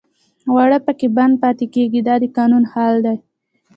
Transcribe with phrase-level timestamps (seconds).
[0.53, 3.17] واړه پکې بند پاتې کېږي دا د قانون حال دی.